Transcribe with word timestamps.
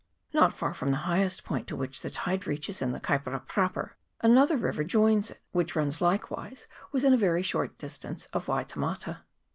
Not 0.33 0.51
far 0.51 0.73
from 0.73 0.89
the 0.89 0.97
highest 1.05 1.43
point 1.43 1.67
to 1.67 1.75
which 1.75 2.01
the 2.01 2.09
tide 2.09 2.47
reaches 2.47 2.81
in 2.81 2.91
the 2.91 2.99
Kaipara 2.99 3.39
proper 3.47 3.97
another 4.21 4.57
river 4.57 4.83
joins 4.83 5.29
it, 5.29 5.39
which 5.51 5.75
runs 5.75 6.01
likewise 6.01 6.65
within 6.91 7.13
a 7.13 7.17
very 7.17 7.43
short 7.43 7.77
distance 7.77 8.25
of 8.33 8.47
Waitemata. 8.47 9.19